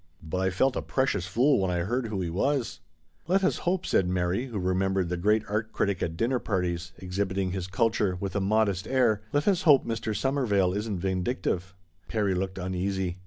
[0.23, 2.79] But I felt a precious fool when I heard who he was.""
[3.27, 7.37] Let us hope," said Mary, who remembered the great art critic at dinner parties, exhibit
[7.37, 10.07] ing his culture with an ineffable air," let us hope Mr.
[10.11, 11.75] Waklyn isn't vindictive."
[12.07, 13.19] Perry looked uneasy.